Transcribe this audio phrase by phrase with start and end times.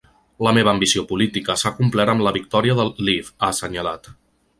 [0.45, 4.11] La meva ambició política s’ha complert amb la victòria del Leave, ha assenyalat.